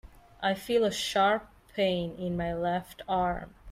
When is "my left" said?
2.35-3.03